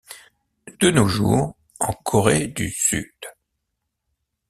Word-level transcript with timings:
De 0.79 0.89
nos 0.89 1.07
jours, 1.07 1.55
en 1.79 1.93
Corée 1.93 2.47
du 2.47 2.71
Sud. 2.71 3.13